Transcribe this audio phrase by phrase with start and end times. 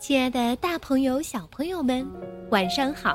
[0.00, 2.10] 亲爱的，大朋友、小朋友们，
[2.50, 3.14] 晚上好！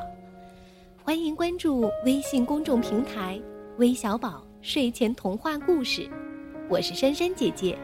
[1.02, 3.42] 欢迎关注微信公众平台
[3.78, 6.08] “微小宝睡前童话故事”，
[6.70, 7.76] 我是珊珊姐姐。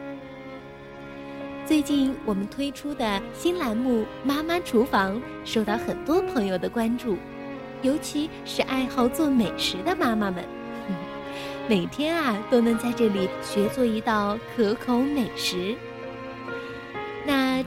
[1.65, 7.17] 最近我们推出的新栏目“妈妈厨房”受到很多朋友的关注，
[7.81, 10.45] 尤其是爱好做美食的妈妈们，
[11.67, 15.75] 每天啊都能在这里学做一道可口美食。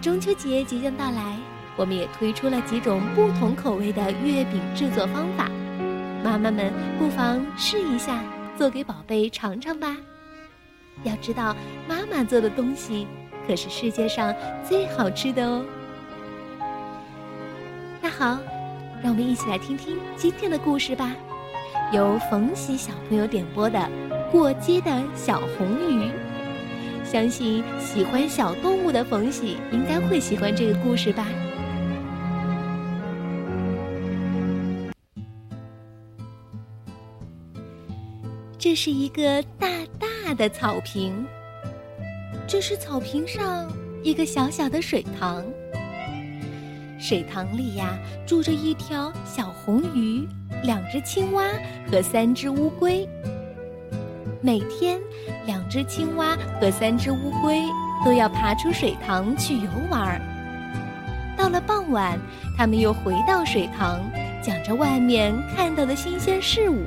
[0.00, 1.36] 中秋节即将到来，
[1.76, 5.50] 我们也推出了几种不同口味的月饼制作方法，
[6.22, 8.22] 妈妈们不妨试一下，
[8.56, 9.96] 做给宝贝尝尝吧。
[11.02, 11.54] 要知道，
[11.88, 13.06] 妈妈做的东西
[13.46, 14.34] 可是世界上
[14.66, 15.64] 最好吃的哦。
[18.00, 18.38] 那好，
[19.02, 21.12] 让我们一起来听听今天的故事吧，
[21.92, 23.78] 由冯喜小朋友点播的
[24.30, 26.04] 《过街的小红鱼》。
[27.06, 31.26] 相信喜欢小动物的冯喜应该会喜欢这个故事吧。
[38.58, 41.24] 这是一个大大的草坪，
[42.48, 43.70] 这是草坪上
[44.02, 45.44] 一个小小的水塘。
[46.98, 50.26] 水塘里呀，住着一条小红鱼，
[50.64, 51.44] 两只青蛙
[51.88, 53.08] 和三只乌龟。
[54.40, 55.00] 每天，
[55.46, 57.62] 两只青蛙和三只乌龟
[58.04, 60.20] 都要爬出水塘去游玩。
[61.36, 62.18] 到了傍晚，
[62.56, 64.00] 它们又回到水塘，
[64.42, 66.84] 讲着外面看到的新鲜事物。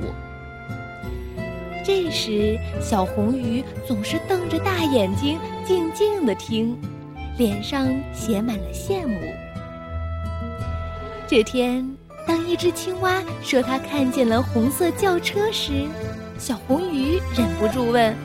[1.84, 6.76] 这时，小红鱼总是瞪着大眼睛，静静地听，
[7.38, 9.18] 脸上写满了羡慕。
[11.26, 11.88] 这天，
[12.26, 15.86] 当一只青蛙说它看见了红色轿车时，
[16.40, 18.16] 小红鱼忍不住问：“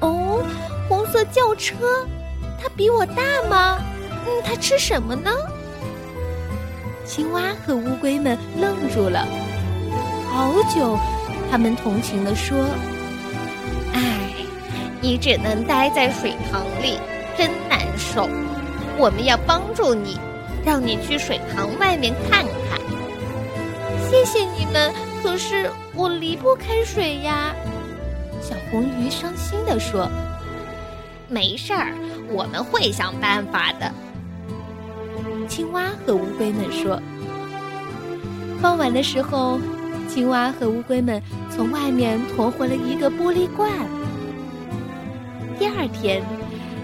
[0.00, 0.40] 哦，
[0.88, 1.74] 红色轿车，
[2.62, 3.76] 它比我大吗？
[4.24, 5.32] 嗯，它吃什么呢？”
[7.04, 9.26] 青蛙和乌龟们愣住了，
[10.30, 10.96] 好久，
[11.50, 12.56] 他们同情地说
[13.92, 14.30] ：“唉，
[15.00, 17.00] 你只能待在水塘里，
[17.36, 18.28] 真难受。
[18.96, 20.20] 我们要帮助你，
[20.64, 22.80] 让你去水塘外面看看。”
[24.08, 24.94] 谢谢你们。
[25.20, 27.54] 可是我离不开水呀，
[28.40, 30.08] 小红鱼伤心地说
[31.28, 31.94] ：“没事儿，
[32.28, 33.90] 我们会想办法的。”
[35.48, 37.00] 青蛙和乌龟们说。
[38.60, 39.60] 傍晚的时候，
[40.08, 43.70] 青蛙和乌龟们从外面驮回了一个玻璃罐。
[45.58, 46.22] 第二天，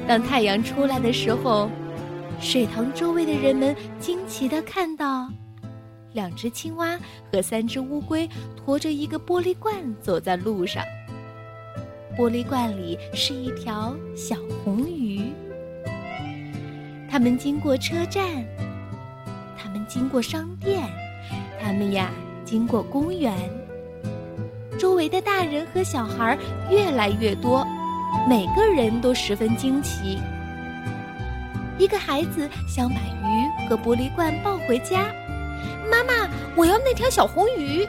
[0.07, 1.69] 当太阳出来的时候，
[2.41, 5.29] 水塘周围的人们惊奇地看到。
[6.13, 6.99] 两只青蛙
[7.31, 8.29] 和三只乌龟
[8.65, 10.83] 驮着一个玻璃罐走在路上。
[12.17, 15.33] 玻璃罐里是一条小红鱼。
[17.09, 18.25] 他们经过车站，
[19.57, 20.83] 他们经过商店，
[21.61, 22.11] 他们呀
[22.45, 23.35] 经过公园。
[24.79, 26.39] 周围的大人和小孩
[26.71, 27.67] 越来越多，
[28.29, 30.19] 每个人都十分惊奇。
[31.79, 35.07] 一个孩子想把鱼和玻璃罐抱回家。
[35.91, 37.87] 妈妈，我要那条小红鱼。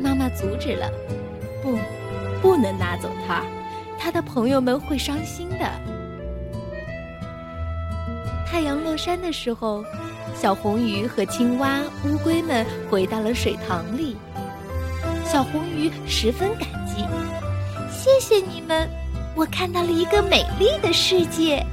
[0.00, 0.90] 妈妈阻止了，
[1.62, 1.78] 不，
[2.42, 3.42] 不能拿走它，
[3.98, 5.70] 它的朋友们会伤心的。
[8.46, 9.84] 太阳落山的时候，
[10.34, 14.16] 小红鱼和青蛙、乌龟们回到了水塘里。
[15.24, 17.04] 小红鱼十分感激，
[17.90, 18.88] 谢谢你们，
[19.34, 21.64] 我看到了一个美丽的世界。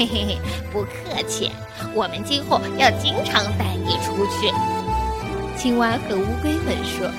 [0.00, 0.38] 嘿嘿嘿，
[0.72, 1.50] 不客气。
[1.94, 4.50] 我们今后要经常带你出去。
[5.58, 7.10] 青蛙和乌龟们说：“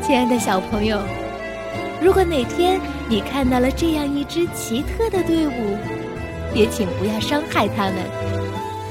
[0.00, 1.02] 亲爱的小朋友，
[2.00, 5.76] 如果哪天你看到了这样一支奇特的队伍，
[6.54, 7.94] 也请不要伤害他们，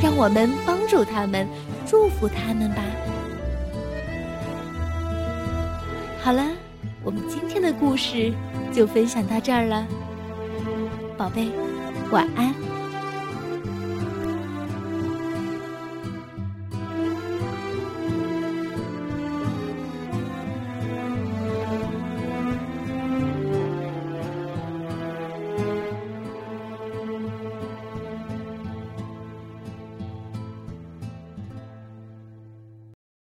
[0.03, 1.47] 让我们帮助他们，
[1.86, 2.84] 祝福他们吧。”
[6.22, 6.44] 好了，
[7.06, 8.33] 我们今天的故事
[8.74, 9.88] 就分享到这儿了，
[11.18, 11.52] 宝贝，
[12.12, 12.67] 晚安。